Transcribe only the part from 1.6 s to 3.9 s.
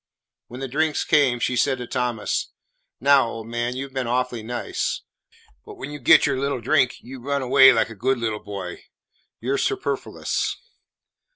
to Thomas, "Now, old man, you